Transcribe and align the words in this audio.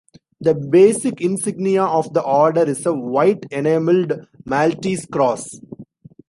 The 0.39 0.55
basic 0.55 1.21
insignia 1.21 1.83
of 1.83 2.11
the 2.15 2.23
Order 2.23 2.63
is 2.63 2.87
a 2.87 2.91
white-enamelled 2.95 4.27
Maltese 4.45 5.05
cross. 5.05 5.59